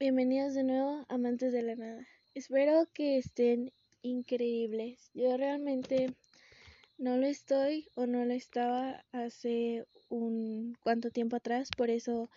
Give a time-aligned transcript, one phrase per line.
[0.00, 2.04] Bienvenidos de nuevo, amantes de la nada.
[2.34, 3.70] Espero que estén
[4.02, 5.12] increíbles.
[5.14, 6.12] Yo realmente
[6.98, 12.28] no lo estoy o no lo estaba hace un cuánto tiempo atrás, por eso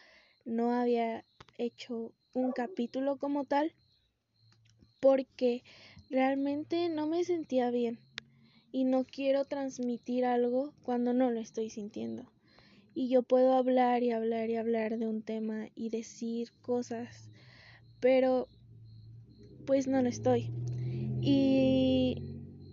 [0.45, 1.25] no había
[1.57, 3.73] hecho un capítulo como tal,
[4.99, 5.63] porque
[6.11, 7.97] realmente no me sentía bien
[8.71, 12.31] y no quiero transmitir algo cuando no lo estoy sintiendo.
[12.93, 17.31] Y yo puedo hablar y hablar y hablar de un tema y decir cosas
[17.99, 18.47] pero
[19.65, 20.49] pues no lo estoy.
[21.21, 22.21] Y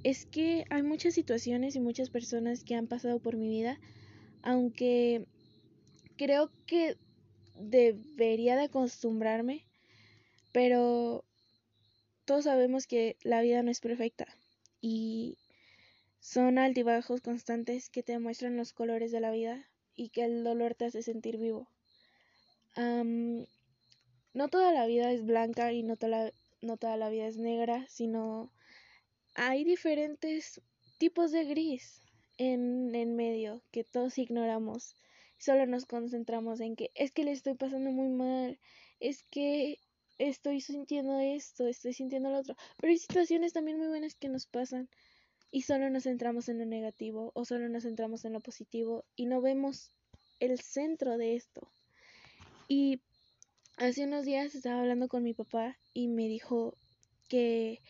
[0.04, 3.80] es que hay muchas situaciones y muchas personas que han pasado por mi vida,
[4.42, 5.26] aunque
[6.16, 6.96] creo que
[7.58, 9.64] debería de acostumbrarme,
[10.52, 11.24] pero
[12.24, 14.26] todos sabemos que la vida no es perfecta
[14.80, 15.38] y
[16.20, 20.74] son altibajos constantes que te muestran los colores de la vida y que el dolor
[20.74, 21.68] te hace sentir vivo
[24.34, 27.38] no toda la vida es blanca y no toda la, no toda la vida es
[27.38, 28.50] negra, sino
[29.34, 30.60] hay diferentes
[30.98, 32.02] tipos de gris
[32.36, 34.96] en, en medio que todos ignoramos.
[35.38, 38.58] Solo nos concentramos en que es que le estoy pasando muy mal,
[39.00, 39.78] es que
[40.18, 42.56] estoy sintiendo esto, estoy sintiendo lo otro.
[42.78, 44.88] Pero hay situaciones también muy buenas que nos pasan
[45.50, 49.26] y solo nos centramos en lo negativo o solo nos centramos en lo positivo y
[49.26, 49.92] no vemos
[50.40, 51.70] el centro de esto.
[52.66, 53.00] Y
[53.76, 56.76] Hace unos días estaba hablando con mi papá y me dijo
[57.28, 57.80] que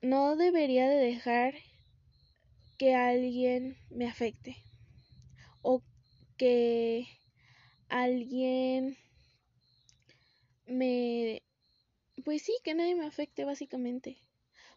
[0.00, 1.54] no debería de dejar
[2.78, 4.56] que alguien me afecte
[5.62, 5.82] o
[6.36, 7.08] que
[7.88, 8.96] alguien
[10.66, 11.42] me
[12.24, 14.18] pues sí, que nadie me afecte básicamente,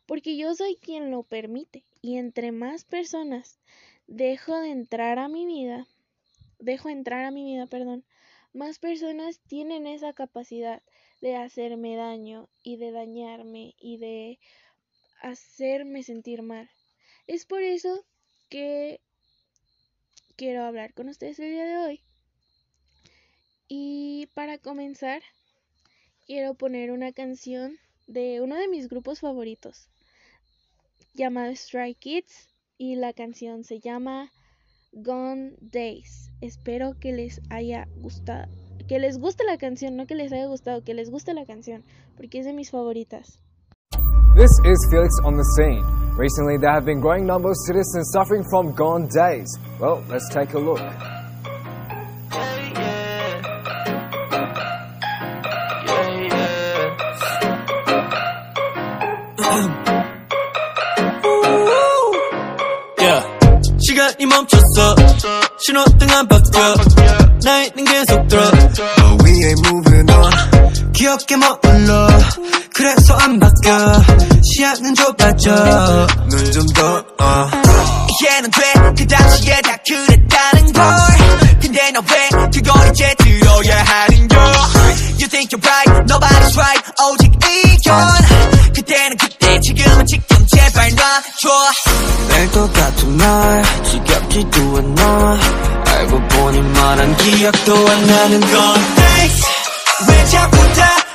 [0.08, 3.60] porque yo soy quien lo permite y entre más personas
[4.08, 5.86] dejo de entrar a mi vida,
[6.58, 8.04] dejo entrar a mi vida, perdón,
[8.54, 10.82] más personas tienen esa capacidad
[11.22, 14.40] de hacerme daño y de dañarme y de
[15.22, 16.70] hacerme sentir mal.
[17.28, 18.06] Es por eso
[18.50, 19.02] que
[20.36, 22.02] quiero hablar con ustedes el día de hoy.
[23.68, 25.24] Y para comenzar,
[26.28, 29.88] quiero poner una canción de uno de mis grupos favoritos,
[31.14, 34.32] llamado Strike Kids, y la canción se llama
[34.94, 36.32] Gone Days.
[36.42, 38.48] Espero que les haya gustado,
[38.88, 41.84] que les guste la canción, no que les haya gustado, que les guste la canción,
[42.16, 43.40] porque es de mis favoritas.
[44.36, 45.84] This is Felix on the scene.
[46.18, 49.48] Recently, there have been growing numbers of citizens suffering from gone days.
[49.80, 50.82] Well, let's take a look.
[65.66, 66.76] 신호등 안 바뀌어.
[67.44, 68.52] 나이는 계속 들어.
[68.52, 70.92] But we ain't moving on.
[70.92, 72.08] 기억에 머물러.
[72.74, 74.04] 그래서 안 바뀌어.
[74.44, 76.08] 시야는 좁아져.
[76.30, 77.50] 눈 좀더 어.
[78.22, 80.84] 이해는 돼그 당시에 다 그랬다는 걸.
[81.62, 84.38] 근데 너왜 그걸 이제 들어야 하는 걸
[85.18, 86.12] You think you're right.
[86.12, 86.84] Nobody's right.
[87.10, 87.98] 오직 이견
[88.76, 90.33] 그때는 그때 지금은 지금
[91.44, 91.50] 놔줘
[92.30, 95.40] 늘 똑같은 날 지겹지도 않아.
[95.86, 99.30] 알고 보니 말한 기억도 안 나는 건데
[100.08, 101.13] 왜 자꾸 다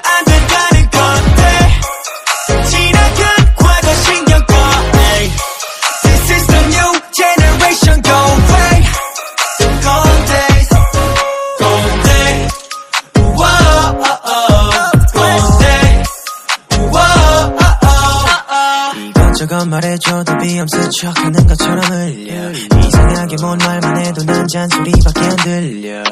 [19.68, 22.50] 말해줘도 비염스 척하는 것처럼 흘려.
[22.52, 26.02] 이상하게 뭔 말만 해도 난 잔소리밖에 안 들려.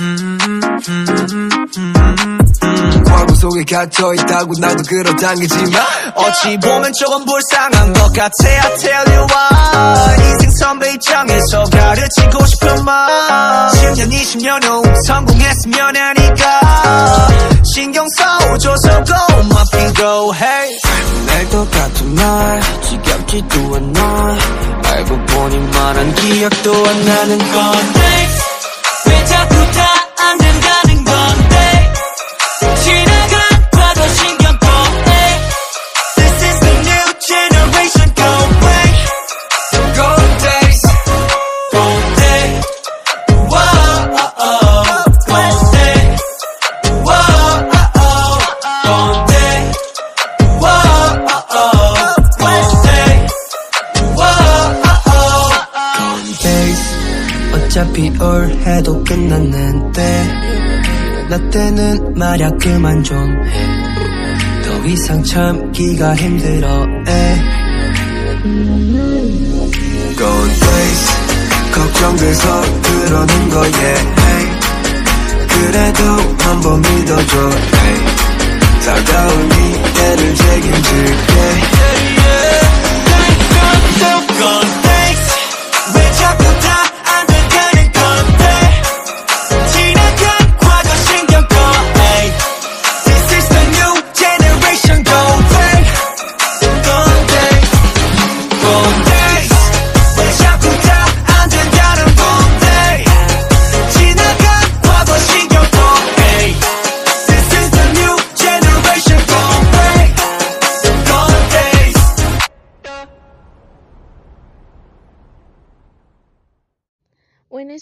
[0.00, 0.38] 음,
[2.62, 3.04] 음.
[3.06, 5.82] 과거 속에 갇혀있다고 나도 그렇다기지만
[6.14, 12.84] 어찌 보면 조금 불쌍한 것 같아 I tell you why 인생 선배 입장에서 가르치고 싶은
[12.84, 13.70] 말.
[13.70, 17.28] 10년 20년 후 성공했으면 하니까.
[17.74, 20.78] 신경 써줘서 go my go hey
[21.32, 24.36] 날 똑같은 날 지겹지도 않아.
[24.84, 28.28] 알고 보니 말한 기억도 안 나는 건데
[29.06, 31.92] 왜 자꾸 다 안 된다는 건데
[58.66, 60.26] 해도 끝났는데
[61.28, 67.42] 나 때는 말야 그만 좀해더 이상 참기가 힘들어 에
[70.18, 71.06] Gone days
[71.72, 74.46] 걱정돼서 그러는 거야 hey.
[75.48, 76.02] 그래도
[76.38, 77.98] 한 번 믿어줘 hey.
[78.84, 82.62] 다가올 미래를 책임질게 yeah, yeah.
[84.38, 84.71] Gone days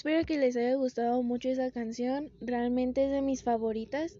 [0.00, 2.32] espero que les haya gustado mucho esa canción.
[2.40, 4.16] Realmente es de mis favoritas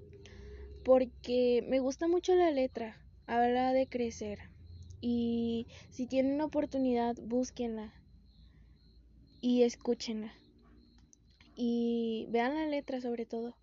[0.85, 3.00] porque me gusta mucho la letra.
[3.27, 4.41] Habla de crecer.
[5.00, 7.94] Y si tienen oportunidad, búsquenla
[9.41, 10.35] y escúchenla.
[11.56, 13.56] Y vean la letra sobre todo.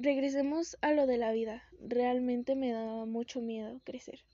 [0.00, 1.62] Regresemos a lo de la vida.
[1.78, 4.24] Realmente me da mucho miedo crecer.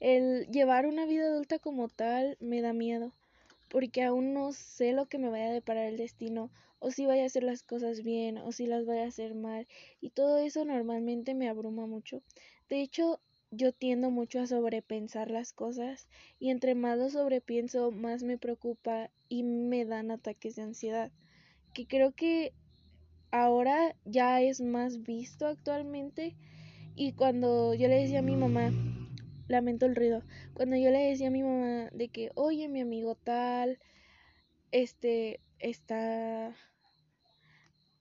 [0.00, 3.12] El llevar una vida adulta como tal me da miedo
[3.72, 7.22] porque aún no sé lo que me vaya a deparar el destino, o si vaya
[7.22, 9.66] a hacer las cosas bien, o si las vaya a hacer mal,
[9.98, 12.20] y todo eso normalmente me abruma mucho.
[12.68, 13.18] De hecho,
[13.50, 16.06] yo tiendo mucho a sobrepensar las cosas,
[16.38, 21.10] y entre más lo sobrepienso, más me preocupa y me dan ataques de ansiedad,
[21.72, 22.52] que creo que
[23.30, 26.36] ahora ya es más visto actualmente,
[26.94, 28.70] y cuando yo le decía a mi mamá,
[29.52, 30.24] lamento el ruido.
[30.54, 33.78] Cuando yo le decía a mi mamá de que, oye, mi amigo tal,
[34.72, 36.56] este, está,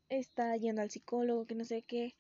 [0.10, 2.16] está yendo al psicólogo, que no sé qué,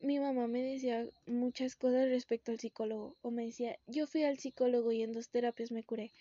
[0.00, 3.16] mi mamá me decía muchas cosas respecto al psicólogo.
[3.22, 6.12] O me decía, yo fui al psicólogo y en dos terapias me curé.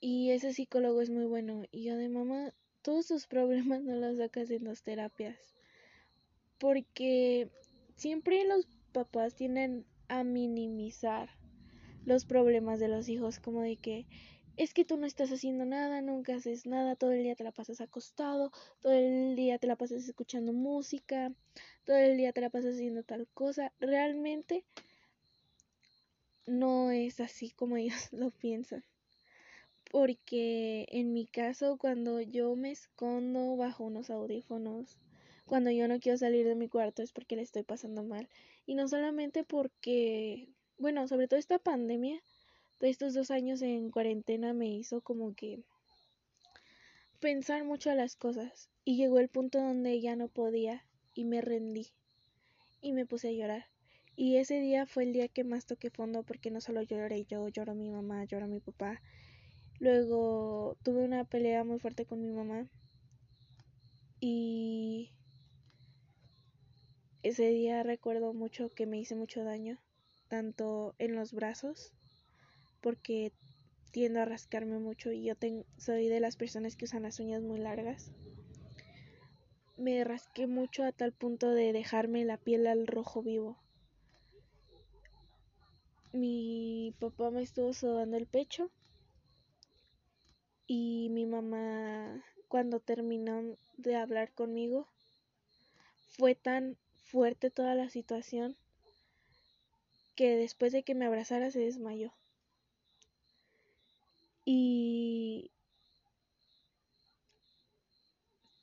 [0.00, 1.64] Y ese psicólogo es muy bueno.
[1.72, 2.52] Y yo de mamá,
[2.82, 5.54] todos tus problemas no los sacas en dos terapias.
[6.58, 7.48] Porque
[7.96, 11.30] siempre los papás tienden a minimizar
[12.04, 14.06] los problemas de los hijos, como de que
[14.56, 17.52] es que tú no estás haciendo nada, nunca haces nada, todo el día te la
[17.52, 21.32] pasas acostado, todo el día te la pasas escuchando música,
[21.84, 23.72] todo el día te la pasas haciendo tal cosa.
[23.80, 24.64] Realmente
[26.46, 28.84] no es así como ellos lo piensan.
[29.90, 34.98] Porque en mi caso, cuando yo me escondo bajo unos audífonos,
[35.46, 38.28] cuando yo no quiero salir de mi cuarto es porque le estoy pasando mal.
[38.66, 40.48] Y no solamente porque,
[40.84, 42.20] bueno, sobre todo esta pandemia,
[42.78, 45.62] de estos dos años en cuarentena me hizo como que
[47.20, 48.68] pensar mucho a las cosas.
[48.84, 50.84] Y llegó el punto donde ya no podía
[51.14, 51.86] y me rendí.
[52.82, 53.64] Y me puse a llorar.
[54.14, 57.48] Y ese día fue el día que más toqué fondo porque no solo lloré yo,
[57.48, 59.00] lloró mi mamá, lloró mi papá.
[59.78, 62.68] Luego tuve una pelea muy fuerte con mi mamá.
[64.20, 65.12] Y
[67.22, 69.78] ese día recuerdo mucho que me hice mucho daño,
[70.34, 71.92] tanto en los brazos,
[72.80, 73.32] porque
[73.92, 75.34] tiendo a rascarme mucho y yo
[75.78, 78.10] soy de las personas que usan las uñas muy largas.
[79.76, 83.56] Me rasqué mucho a tal punto de dejarme la piel al rojo vivo.
[86.12, 88.72] Mi papá me estuvo sobando el pecho
[90.66, 94.88] y mi mamá cuando terminó de hablar conmigo
[96.18, 98.56] fue tan fuerte toda la situación
[100.14, 102.12] que después de que me abrazara se desmayó.
[104.44, 105.50] Y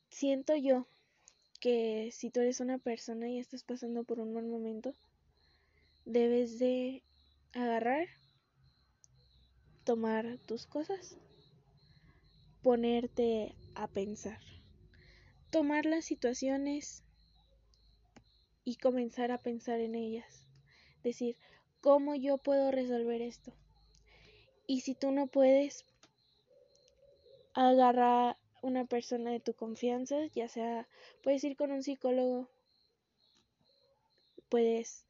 [0.10, 0.86] siento yo
[1.60, 4.94] que si tú eres una persona y estás pasando por un mal momento,
[6.06, 7.04] debes de
[7.54, 8.08] agarrar,
[9.84, 11.18] tomar tus cosas,
[12.62, 14.40] ponerte a pensar,
[15.50, 17.04] tomar las situaciones
[18.64, 20.41] y comenzar a pensar en ellas.
[21.04, 21.36] Decir,
[21.82, 23.54] ¿cómo yo puedo resolver esto?
[24.68, 25.86] Y si tú no puedes,
[27.54, 30.88] agarra una persona de tu confianza, ya sea,
[31.24, 32.48] puedes ir con un psicólogo,
[34.50, 35.06] puedes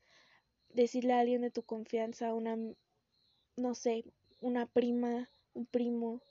[0.74, 2.57] decirle a alguien de tu confianza, una,
[3.57, 4.05] no sé,
[4.39, 6.21] una prima, un primo,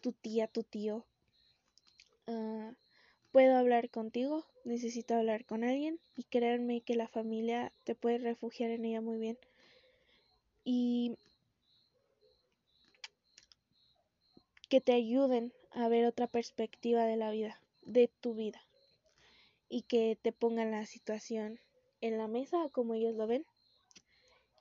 [0.00, 1.04] tu tía, tu tío.
[2.26, 2.72] Ah,
[3.32, 8.70] puedo hablar contigo, necesito hablar con alguien y créanme que la familia te puede refugiar
[8.70, 9.38] en ella muy bien.
[10.64, 11.16] Y
[14.68, 18.60] que te ayuden a ver otra perspectiva de la vida, de tu vida.
[19.68, 21.58] y que te pongan la situación
[22.00, 23.44] en la mesa como ellos lo ven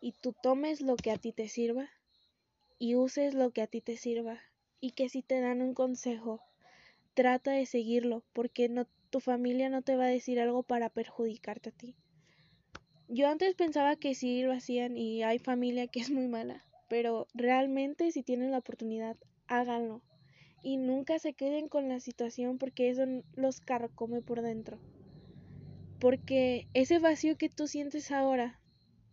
[0.02, 1.90] y tú tomes lo que a ti te sirva
[2.80, 4.42] y uses lo que a ti te sirva
[4.82, 6.42] y que si te dan un consejo
[7.14, 11.70] trata de seguirlo porque no tu familia no te va a decir algo para perjudicarte
[11.70, 11.96] a ti.
[13.10, 17.28] Yo antes pensaba que sí lo hacían y hay familia que es muy mala, pero
[17.34, 20.02] realmente si tienen la oportunidad, háganlo.
[20.64, 23.04] Y nunca se queden con la situación porque eso
[23.36, 24.80] los carcome por dentro.
[26.00, 28.62] Porque ese vacío que tú sientes ahora,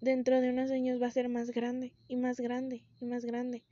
[0.00, 3.64] dentro de unos años va a ser más grande y más grande y más grande.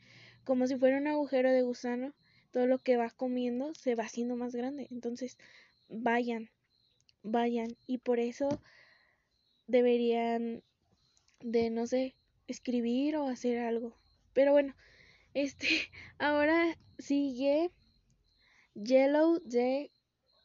[0.42, 2.14] Como si fuera un agujero de gusano,
[2.56, 4.88] todo lo que vas comiendo se va haciendo más grande.
[4.90, 5.36] Entonces,
[5.90, 6.48] vayan,
[7.22, 7.76] vayan.
[7.86, 8.48] Y por eso
[9.66, 10.62] deberían
[11.40, 12.14] de, no sé,
[12.46, 13.94] escribir o hacer algo.
[14.32, 14.74] Pero bueno,
[15.34, 15.68] este,
[16.16, 17.70] ahora sigue
[18.72, 19.90] Yellow de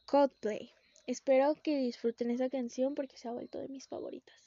[0.04, 0.70] Coldplay.
[1.06, 4.41] Espero que disfruten esa canción porque se ha vuelto de mis favoritas.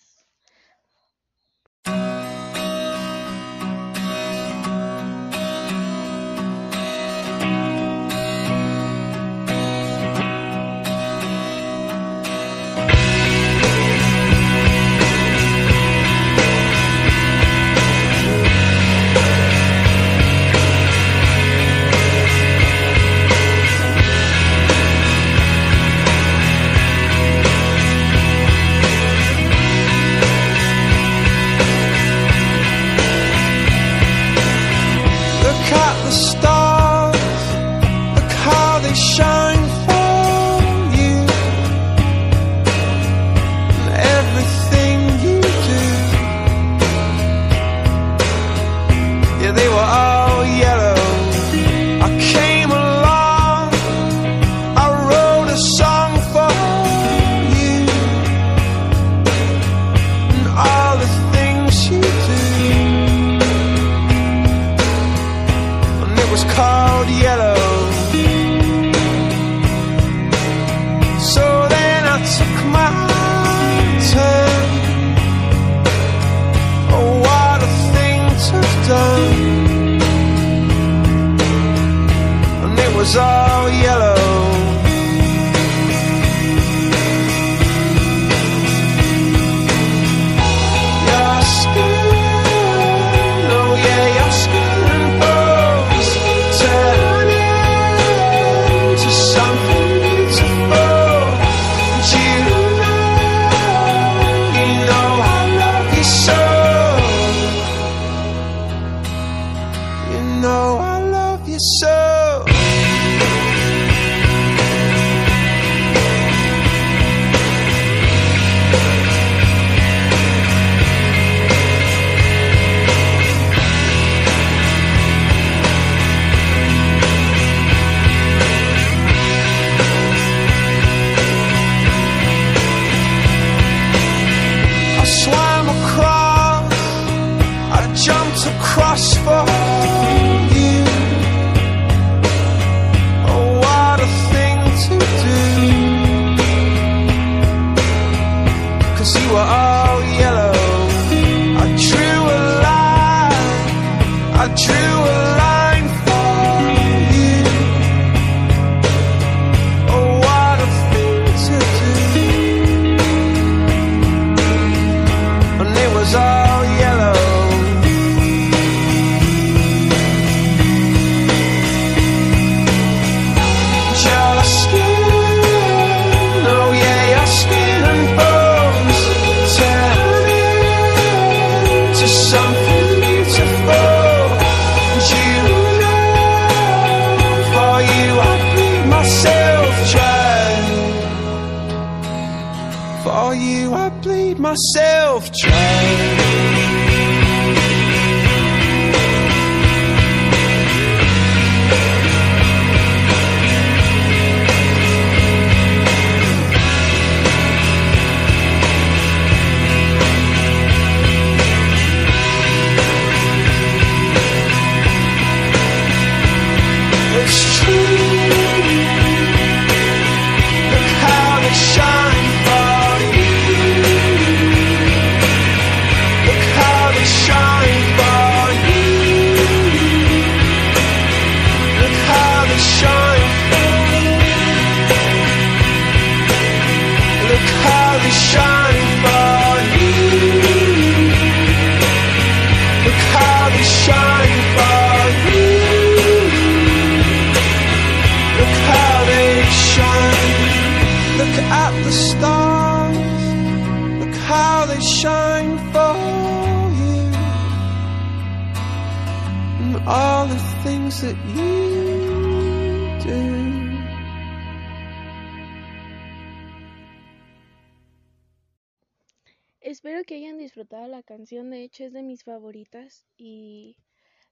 [270.96, 273.76] La canción, de hecho es de mis favoritas y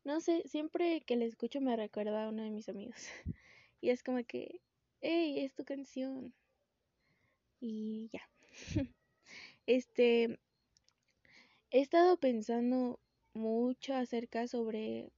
[0.06, 2.96] no sé, siempre que la escucho me recuerda a uno de mis amigos.
[3.82, 4.62] Y es como que,
[5.02, 6.34] hey, es tu canción.
[7.60, 8.30] Y ya.
[9.66, 10.40] Este,
[11.72, 13.00] he estado pensando
[13.34, 15.10] mucho acerca sobre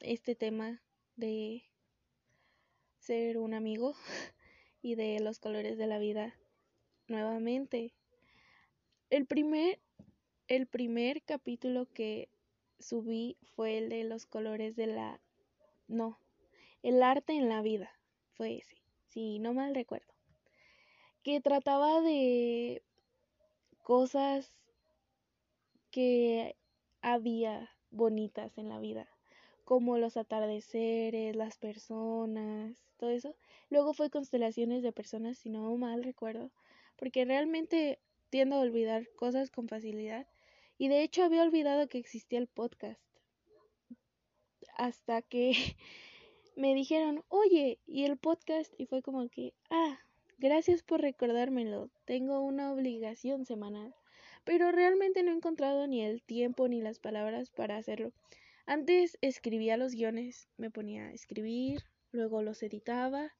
[0.00, 0.80] este tema
[1.16, 1.64] de
[2.98, 3.94] ser un amigo
[4.82, 6.34] y de los colores de la vida
[7.06, 7.92] nuevamente.
[9.10, 9.78] El primer,
[10.48, 12.28] el primer capítulo que
[12.78, 15.20] subí fue el de los colores de la...
[15.88, 16.18] No,
[16.82, 17.90] el arte en la vida.
[18.34, 18.76] Fue ese,
[19.08, 20.12] si no mal recuerdo.
[21.22, 22.82] Que trataba de
[23.82, 24.50] cosas
[25.90, 26.56] que
[27.00, 29.08] había bonitas en la vida,
[29.64, 33.36] como los atardeceres, las personas, todo eso.
[33.70, 36.50] Luego fue constelaciones de personas, si no mal recuerdo,
[36.96, 40.26] porque realmente tiendo a olvidar cosas con facilidad.
[40.76, 43.00] Y de hecho había olvidado que existía el podcast.
[44.76, 45.52] Hasta que
[46.56, 48.72] me dijeron, oye, ¿y el podcast?
[48.78, 50.00] Y fue como que, ah,
[50.38, 51.90] gracias por recordármelo.
[52.04, 53.94] Tengo una obligación semanal.
[54.44, 58.12] Pero realmente no he encontrado ni el tiempo ni las palabras para hacerlo.
[58.66, 63.32] Antes escribía los guiones, me ponía a escribir, luego los editaba,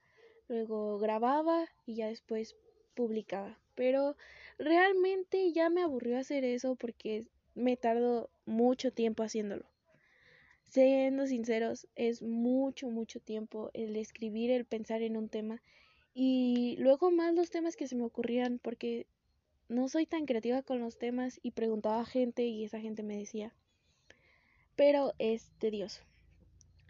[0.48, 2.56] luego grababa y ya después
[2.94, 3.58] publicaba.
[3.74, 4.16] Pero
[4.58, 9.64] realmente ya me aburrió hacer eso porque me tardó mucho tiempo haciéndolo.
[10.64, 15.62] Siendo sinceros, es mucho, mucho tiempo el escribir, el pensar en un tema
[16.14, 19.06] y luego más los temas que se me ocurrían porque
[19.68, 23.16] no soy tan creativa con los temas y preguntaba a gente y esa gente me
[23.16, 23.52] decía.
[24.76, 26.02] Pero es tedioso.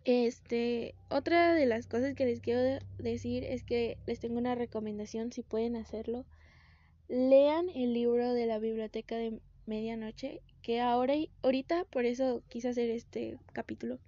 [0.04, 5.32] Este, otra de las cosas que les quiero decir es que les tengo una recomendación
[5.32, 6.26] si pueden hacerlo.
[7.08, 12.90] Lean el libro de la biblioteca de medianoche, que ahora ahorita por eso quise hacer
[12.90, 13.98] este capítulo,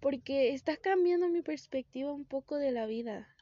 [0.00, 3.34] porque está cambiando mi perspectiva un poco de la vida.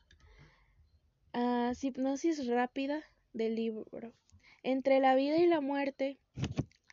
[1.33, 3.03] Ah, hipnosis rápida
[3.33, 4.13] del libro.
[4.63, 6.19] Entre la vida y la muerte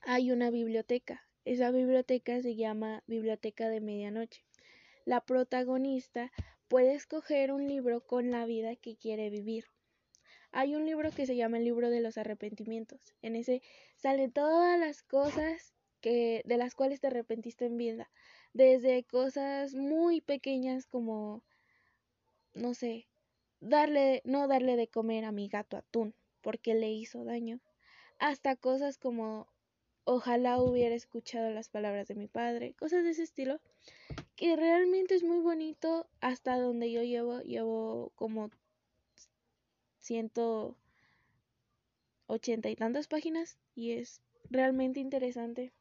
[0.01, 1.23] hay una biblioteca.
[1.45, 4.43] Esa biblioteca se llama Biblioteca de Medianoche.
[5.05, 6.31] La protagonista
[6.67, 9.65] puede escoger un libro con la vida que quiere vivir.
[10.51, 13.13] Hay un libro que se llama el libro de los arrepentimientos.
[13.21, 13.61] En ese
[13.95, 18.09] salen todas las cosas que de las cuales te arrepentiste en vida,
[18.53, 21.43] desde cosas muy pequeñas como
[22.53, 23.07] no sé,
[23.59, 27.61] darle no darle de comer a mi gato atún porque le hizo daño,
[28.17, 29.47] hasta cosas como
[30.03, 33.61] ojalá hubiera escuchado las palabras de mi padre, cosas de ese estilo,
[34.35, 38.49] que realmente es muy bonito hasta donde yo llevo, llevo como
[40.01, 40.75] ciento
[42.27, 45.71] ochenta y tantas páginas y es realmente interesante.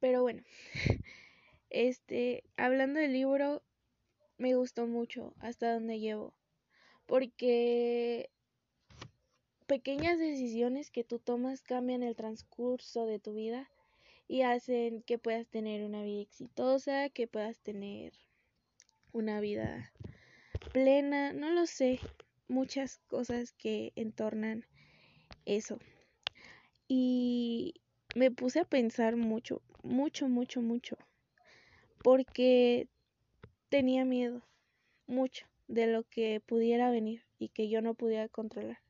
[0.00, 0.42] Pero bueno,
[1.70, 3.62] este, hablando del libro,
[4.36, 6.34] me gustó mucho hasta donde llevo,
[7.06, 8.28] porque
[9.66, 13.70] pequeñas decisiones que tú tomas cambian el transcurso de tu vida
[14.28, 18.12] y hacen que puedas tener una vida exitosa, que puedas tener
[19.12, 19.92] una vida
[20.74, 22.00] plena, no lo sé,
[22.48, 24.66] muchas cosas que entornan
[25.44, 25.78] eso.
[26.88, 27.74] Y
[28.16, 30.98] me puse a pensar mucho, mucho, mucho, mucho,
[32.02, 32.88] porque
[33.68, 34.42] tenía miedo,
[35.06, 38.80] mucho, de lo que pudiera venir y que yo no pudiera controlar.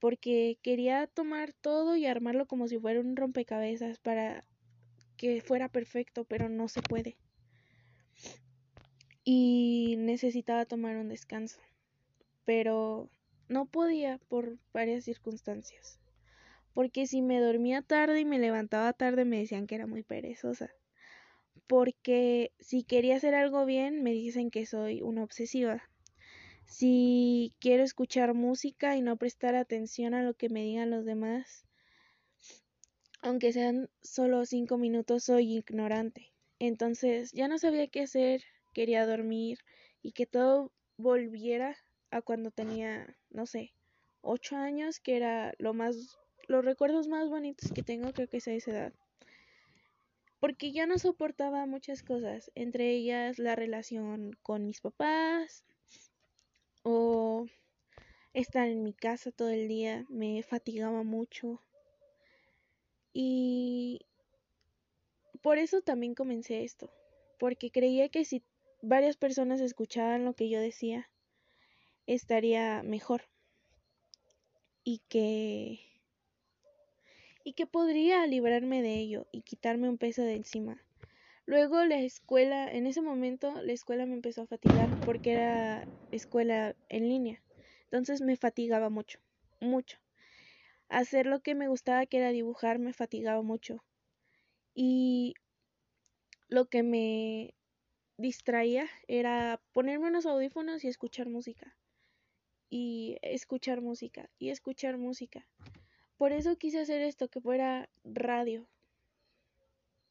[0.00, 4.42] Porque quería tomar todo y armarlo como si fuera un rompecabezas para
[5.16, 7.16] que fuera perfecto, pero no se puede
[9.24, 11.58] y necesitaba tomar un descanso,
[12.44, 13.08] pero
[13.48, 15.98] no podía por varias circunstancias.
[16.74, 20.70] Porque si me dormía tarde y me levantaba tarde me decían que era muy perezosa.
[21.66, 25.82] Porque si quería hacer algo bien me dicen que soy una obsesiva.
[26.66, 31.64] Si quiero escuchar música y no prestar atención a lo que me digan los demás,
[33.22, 36.32] aunque sean solo cinco minutos, soy ignorante.
[36.58, 38.42] Entonces ya no sabía qué hacer
[38.74, 39.60] quería dormir
[40.02, 41.76] y que todo volviera
[42.10, 43.72] a cuando tenía, no sé,
[44.20, 48.48] ocho años, que era lo más, los recuerdos más bonitos que tengo, creo que es
[48.48, 48.92] a esa edad.
[50.40, 55.64] Porque ya no soportaba muchas cosas, entre ellas la relación con mis papás
[56.82, 57.46] o
[58.34, 61.60] estar en mi casa todo el día me fatigaba mucho.
[63.14, 64.00] Y
[65.40, 66.90] por eso también comencé esto,
[67.38, 68.42] porque creía que si
[68.84, 71.10] varias personas escuchaban lo que yo decía,
[72.06, 73.22] estaría mejor.
[74.84, 75.80] Y que
[77.42, 80.82] y que podría librarme de ello y quitarme un peso de encima.
[81.46, 86.74] Luego la escuela, en ese momento la escuela me empezó a fatigar porque era escuela
[86.88, 87.42] en línea.
[87.84, 89.20] Entonces me fatigaba mucho,
[89.60, 89.98] mucho.
[90.88, 93.84] Hacer lo que me gustaba, que era dibujar, me fatigaba mucho.
[94.74, 95.34] Y
[96.48, 97.54] lo que me
[98.16, 101.74] distraía era ponerme unos audífonos y escuchar música.
[102.70, 105.46] Y escuchar música, y escuchar música.
[106.16, 108.66] Por eso quise hacer esto, que fuera radio.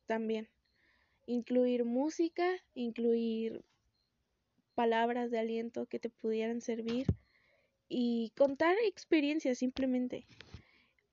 [0.05, 0.47] También.
[1.25, 3.63] Incluir música, incluir
[4.75, 7.07] palabras de aliento que te pudieran servir
[7.89, 10.25] y contar experiencias simplemente.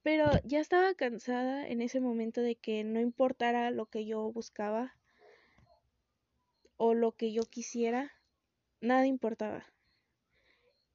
[0.03, 4.94] Pero ya estaba cansada en ese momento de que no importara lo que yo buscaba
[6.82, 8.10] o lo que yo quisiera,
[8.80, 9.66] nada importaba.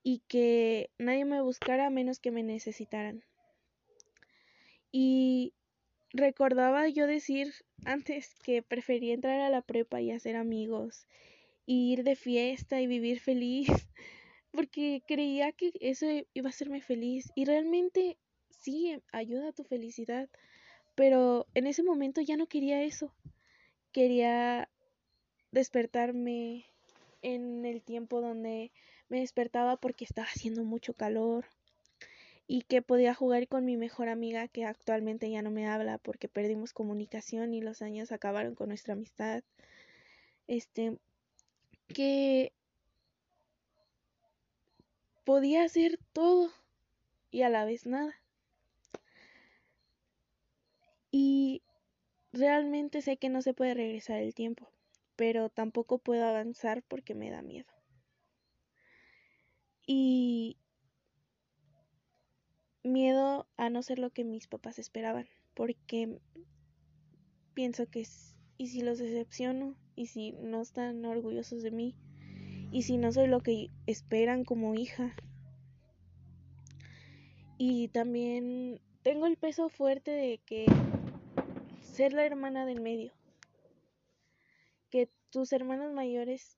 [0.02, 3.24] Y que nadie me buscara a menos que me necesitaran.
[4.92, 5.54] Y
[6.12, 7.54] recordaba yo decir
[7.86, 11.06] antes que prefería entrar a la prepa y hacer amigos,
[11.68, 13.68] y ir de fiesta y vivir feliz,
[14.52, 17.32] porque creía que eso iba a hacerme feliz.
[17.36, 18.18] Y realmente
[18.50, 20.30] sí, ayuda a tu felicidad,
[20.96, 23.14] pero en ese momento ya no quería eso.
[23.92, 24.68] Quería
[25.56, 26.66] despertarme
[27.22, 28.74] en el tiempo donde
[29.08, 31.46] me despertaba porque estaba haciendo mucho calor
[32.46, 36.28] y que podía jugar con mi mejor amiga que actualmente ya no me habla porque
[36.28, 39.44] perdimos comunicación y los años acabaron con nuestra amistad.
[40.48, 40.98] Este
[41.88, 42.52] que
[45.24, 46.52] podía hacer todo
[47.32, 48.14] y a la vez nada.
[51.12, 51.62] Y
[52.34, 54.70] realmente sé que no se puede regresar el tiempo,
[55.16, 57.72] pero tampoco puedo avanzar porque me da miedo.
[59.88, 60.58] Y
[62.84, 66.20] miedo a no ser lo que mis papás esperaban, porque
[67.54, 68.06] pienso que
[68.58, 71.96] y si los decepciono, y si no están orgullosos de mí,
[72.72, 75.16] y si no soy lo que esperan como hija.
[77.58, 80.66] Y también tengo el peso fuerte de que
[81.82, 83.14] ser la hermana del medio,
[84.90, 86.58] que tus hermanos mayores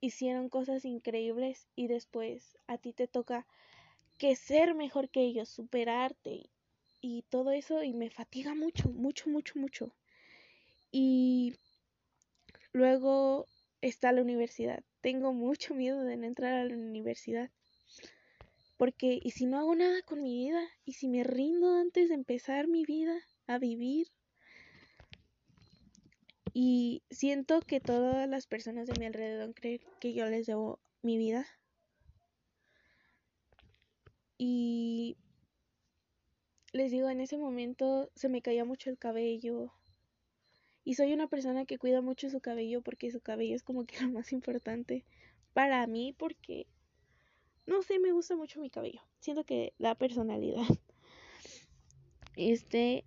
[0.00, 3.46] hicieron cosas increíbles y después a ti te toca
[4.18, 6.50] que ser mejor que ellos, superarte
[7.00, 9.94] y todo eso y me fatiga mucho, mucho, mucho, mucho.
[10.90, 11.56] Y
[12.72, 13.46] luego
[13.80, 14.82] está la universidad.
[15.00, 17.50] Tengo mucho miedo de no entrar a la universidad.
[18.76, 20.62] Porque, ¿y si no hago nada con mi vida?
[20.84, 23.14] ¿Y si me rindo antes de empezar mi vida
[23.46, 24.08] a vivir?
[26.54, 31.16] Y siento que todas las personas de mi alrededor creen que yo les debo mi
[31.16, 31.46] vida
[34.44, 35.16] y
[36.72, 39.72] les digo, en ese momento se me caía mucho el cabello.
[40.84, 43.94] Y soy una persona que cuida mucho su cabello porque su cabello es como que
[44.00, 45.04] lo más importante
[45.52, 46.66] para mí porque,
[47.66, 49.00] no sé, me gusta mucho mi cabello.
[49.20, 50.62] Siento que da personalidad.
[52.34, 53.04] Este,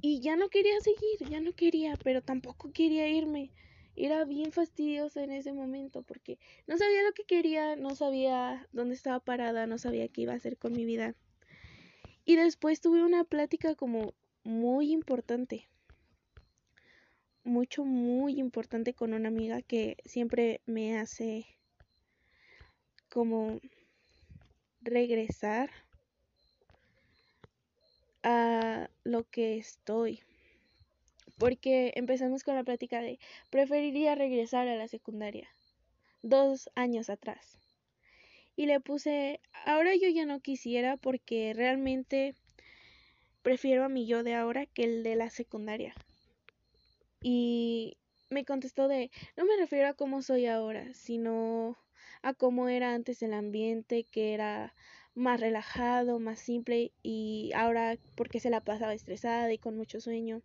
[0.00, 3.50] y ya no quería seguir, ya no quería, pero tampoco quería irme
[3.96, 8.94] era bien fastidiosa en ese momento porque no sabía lo que quería, no sabía dónde
[8.94, 11.14] estaba parada, no sabía qué iba a hacer con mi vida.
[12.26, 15.66] Y después tuve una plática como muy importante,
[17.42, 21.46] mucho, muy importante con una amiga que siempre me hace
[23.08, 23.60] como
[24.82, 25.70] regresar
[28.28, 30.20] a lo que estoy
[31.38, 35.48] porque empezamos con la plática de preferiría regresar a la secundaria,
[36.22, 37.56] dos años atrás.
[38.56, 42.34] Y le puse, ahora yo ya no quisiera porque realmente
[43.42, 45.94] prefiero a mi yo de ahora que el de la secundaria.
[47.22, 47.96] Y
[48.28, 51.76] me contestó de, no me refiero a cómo soy ahora, sino
[52.22, 54.74] a cómo era antes el ambiente, que era
[55.16, 60.42] más relajado, más simple y ahora porque se la pasaba estresada y con mucho sueño.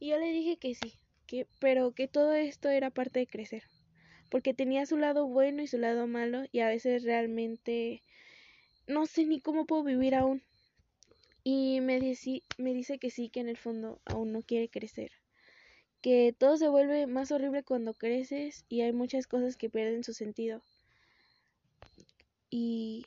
[0.00, 0.94] Y yo le dije que sí,
[1.26, 3.62] que, pero que todo esto era parte de crecer,
[4.30, 8.02] porque tenía su lado bueno y su lado malo y a veces realmente
[8.86, 10.42] no sé ni cómo puedo vivir aún.
[11.44, 12.00] Y me,
[12.58, 15.12] me dice que sí, que en el fondo aún no quiere crecer,
[16.00, 20.14] que todo se vuelve más horrible cuando creces y hay muchas cosas que pierden su
[20.14, 20.62] sentido.
[22.50, 23.04] Y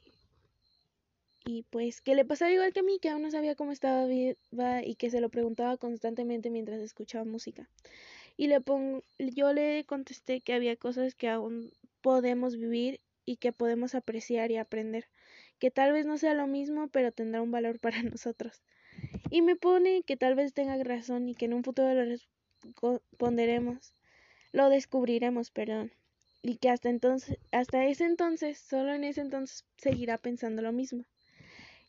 [1.51, 4.05] y pues que le pasaba igual que a mí, que aún no sabía cómo estaba
[4.05, 7.67] viva y que se lo preguntaba constantemente mientras escuchaba música.
[8.37, 13.51] Y le pongo, yo le contesté que había cosas que aún podemos vivir y que
[13.51, 15.09] podemos apreciar y aprender,
[15.59, 18.61] que tal vez no sea lo mismo, pero tendrá un valor para nosotros.
[19.29, 22.17] Y me pone que tal vez tenga razón y que en un futuro lo
[22.81, 23.93] responderemos,
[24.53, 25.91] lo descubriremos, perdón,
[26.41, 31.03] y que hasta entonces, hasta ese entonces, solo en ese entonces seguirá pensando lo mismo.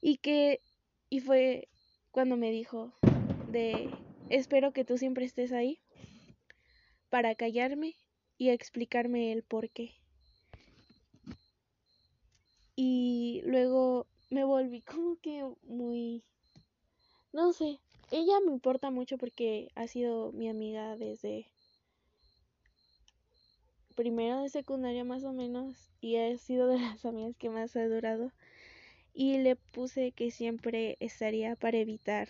[0.02, 0.60] Y que,
[1.08, 1.68] y fue
[2.10, 2.92] cuando me dijo
[3.48, 3.88] de,
[4.28, 5.80] espero que tú siempre estés ahí
[7.08, 7.94] para callarme
[8.36, 9.94] y explicarme el por qué.
[12.74, 16.24] Y luego me volví como que muy...
[17.32, 17.78] No sé,
[18.10, 21.46] ella me importa mucho porque ha sido mi amiga desde
[23.94, 27.86] primero de secundaria más o menos y ha sido de las amigas que más ha
[27.86, 28.32] durado
[29.14, 32.28] y le puse que siempre estaría para evitar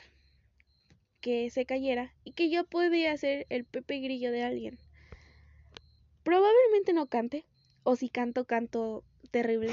[1.21, 4.79] que se cayera y que yo podía ser el Pepe Grillo de alguien.
[6.25, 7.45] Probablemente no cante,
[7.85, 9.73] o si canto, canto terrible,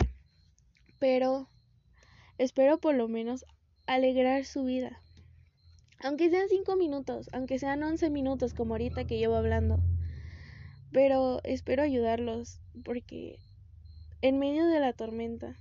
[0.99, 1.47] pero
[2.37, 3.45] espero por lo menos
[3.87, 5.01] alegrar su vida.
[6.01, 9.79] Aunque sean cinco minutos, aunque sean once minutos como ahorita que llevo hablando.
[10.91, 13.37] Pero espero ayudarlos porque
[14.21, 15.55] en medio de la tormenta,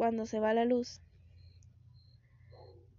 [0.00, 1.02] cuando se va la luz,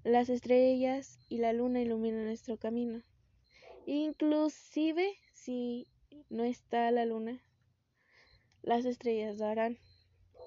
[0.04, 3.02] las estrellas y la luna iluminan nuestro camino.
[3.88, 5.88] Inclusive si
[6.30, 7.44] no está la luna,
[8.62, 9.80] las estrellas lo harán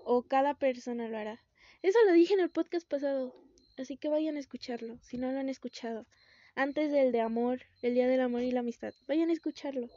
[0.05, 1.41] o cada persona lo hará.
[1.83, 3.35] Eso lo dije en el podcast pasado,
[3.77, 6.07] así que vayan a escucharlo, si no lo han escuchado.
[6.55, 9.89] Antes del de amor, el día del amor y la amistad, vayan a escucharlo.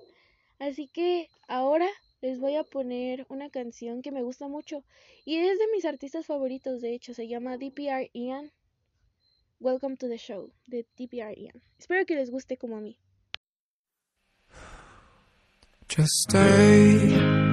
[0.58, 1.88] Así que ahora
[2.28, 4.84] les voy a poner una canción que me gusta mucho
[5.26, 8.52] y es de mis artistas favoritos, de hecho, se llama DPR Ian.
[9.60, 11.62] Welcome to the show de DPR Ian.
[11.80, 12.98] Espero que les guste como a mí.
[15.90, 17.48] Just stay.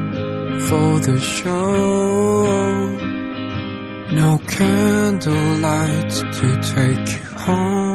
[0.69, 2.45] for the show.
[4.13, 7.94] No candlelight to take you home.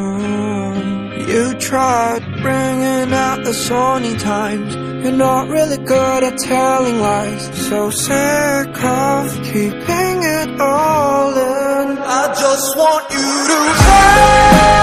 [1.29, 4.73] You tried bringing out the sunny times.
[5.03, 7.67] You're not really good at telling lies.
[7.67, 11.99] So sick of keeping it all in.
[11.99, 14.78] I just want you to close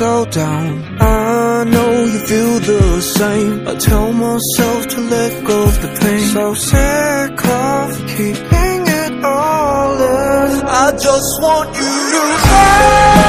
[0.00, 0.96] so down.
[0.98, 3.68] I know you feel the same.
[3.68, 6.26] I tell myself to let go of the pain.
[6.34, 10.50] So sick of keeping it all in
[10.84, 13.19] I just want you to close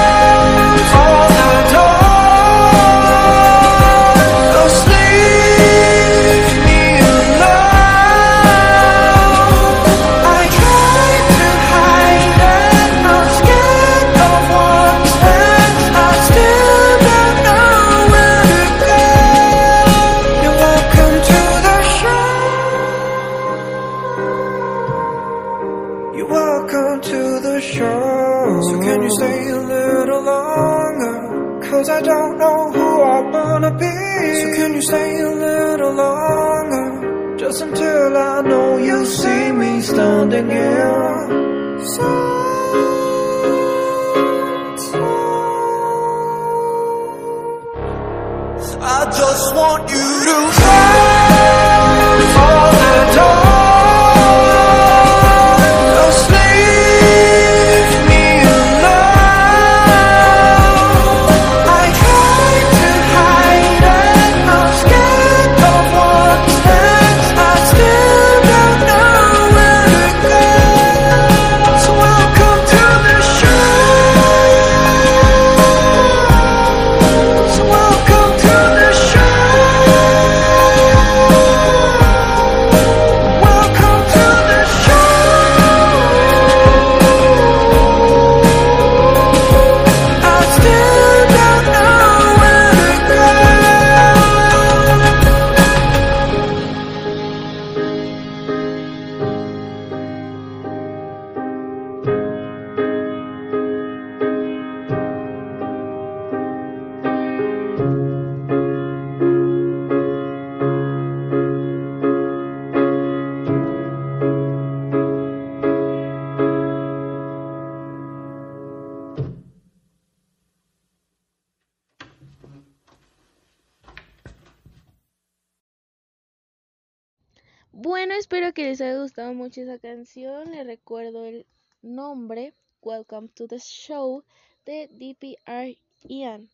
[127.73, 130.51] Bueno, espero que les haya gustado mucho esa canción.
[130.51, 131.45] Les recuerdo el
[131.81, 134.25] nombre, Welcome to the Show,
[134.65, 136.49] de DPR Ian.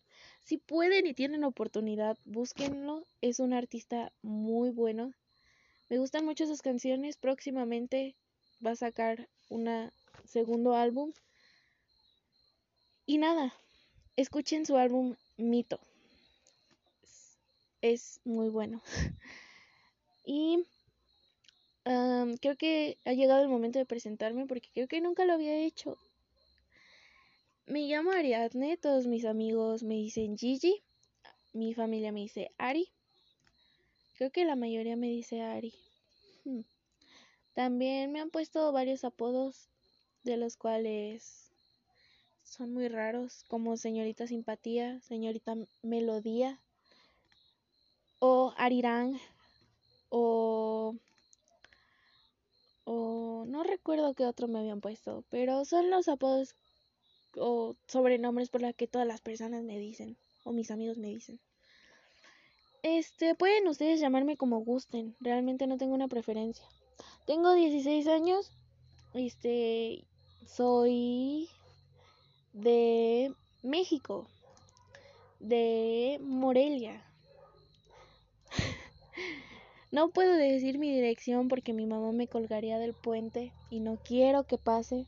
[0.46, 3.04] Si pueden y tienen oportunidad, búsquenlo.
[3.22, 5.12] Es un artista muy bueno.
[5.90, 7.18] Me gustan mucho sus canciones.
[7.18, 8.16] Próximamente
[8.64, 9.92] va a sacar un
[10.24, 11.14] segundo álbum.
[13.08, 13.56] Y nada,
[14.18, 15.80] escuchen su álbum Mito.
[17.82, 18.84] Es muy bueno.
[20.24, 20.64] y
[22.42, 25.98] creo que ha llegado el momento de presentarme porque creo que nunca lo había hecho.
[27.66, 30.84] Me llamo Ariadne, todos mis amigos me dicen Gigi,
[31.54, 32.88] mi familia me dice Ari.
[34.18, 35.74] Creo que la mayoría me dice Ari.
[36.46, 36.62] Hmm.
[37.54, 39.70] También me han puesto varios apodos
[40.24, 41.52] de los cuales
[42.44, 46.60] son muy raros, como señorita simpatía, señorita melodía,
[48.20, 49.20] o Arirang,
[50.10, 50.96] o
[52.90, 56.56] o no recuerdo qué otro me habían puesto, pero son los apodos
[57.36, 61.38] o sobrenombres por los que todas las personas me dicen o mis amigos me dicen.
[62.84, 66.66] Este, pueden ustedes llamarme como gusten, realmente no tengo una preferencia.
[67.26, 68.52] Tengo 16 años,
[69.14, 70.06] este,
[70.48, 71.50] soy
[72.54, 74.28] de México,
[75.42, 77.04] de Morelia.
[79.92, 84.44] No puedo decir mi dirección porque mi mamá me colgaría del puente y no quiero
[84.44, 85.06] que pase.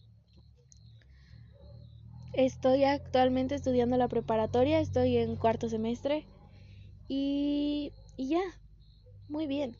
[2.34, 6.26] Estoy actualmente estudiando la preparatoria, estoy en cuarto semestre
[7.08, 8.42] y, y ya,
[9.28, 9.76] muy bien.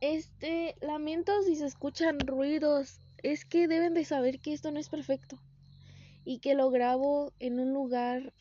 [0.00, 4.88] Este, lamento si se escuchan ruidos, es que deben de saber que esto no es
[4.88, 5.38] perfecto
[6.24, 8.32] y que lo grabo en un lugar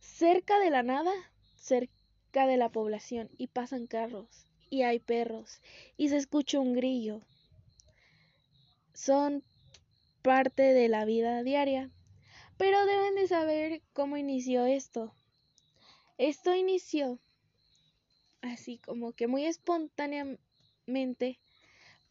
[0.00, 1.12] cerca de la nada,
[1.56, 1.97] cerca
[2.32, 5.60] de la población y pasan carros y hay perros
[5.96, 7.22] y se escucha un grillo.
[8.94, 9.42] Son
[10.22, 11.90] parte de la vida diaria.
[12.58, 15.14] Pero deben de saber cómo inició esto.
[16.18, 17.18] Esto inició
[18.40, 21.38] así como que muy espontáneamente,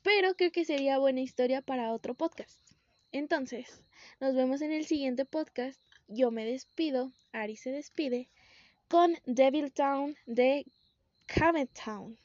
[0.04, 2.60] pero creo que sería buena historia para otro podcast.
[3.12, 3.82] Entonces,
[4.20, 5.82] nos vemos en el siguiente podcast.
[6.08, 8.30] Yo me despido, Ari se despide,
[8.90, 10.66] con Devil Town de
[11.86, 12.18] Town.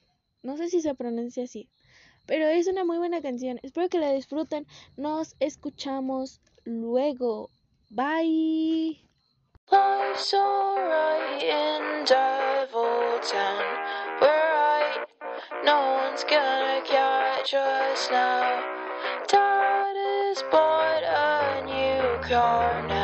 [0.42, 1.68] No sé si se pronuncia así.
[2.27, 3.59] Pero es una muy buena canción.
[3.62, 4.66] Espero que la disfruten.
[4.96, 7.51] Nos escuchamos luego.
[7.90, 9.03] Bye.
[15.64, 18.62] No one's gonna catch us now.
[19.29, 23.02] Dad has bought a new car now.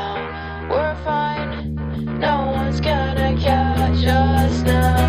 [4.08, 5.07] Catch us